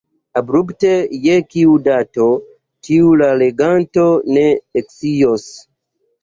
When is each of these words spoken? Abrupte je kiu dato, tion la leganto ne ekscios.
Abrupte 0.39 0.93
je 1.25 1.35
kiu 1.51 1.75
dato, 1.87 2.25
tion 2.87 3.21
la 3.23 3.29
leganto 3.43 4.07
ne 4.39 4.47
ekscios. 4.83 5.47